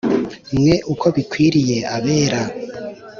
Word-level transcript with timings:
Mwe 0.55 0.75
uko 0.93 1.05
bikwiriye 1.15 1.77
abera 1.95 2.41